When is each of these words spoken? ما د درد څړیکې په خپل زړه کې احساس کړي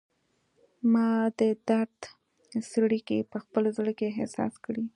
ما 0.91 1.09
د 1.39 1.41
درد 1.67 1.99
څړیکې 2.71 3.17
په 3.31 3.37
خپل 3.43 3.63
زړه 3.77 3.91
کې 3.99 4.05
احساس 4.13 4.53
کړي 4.65 4.83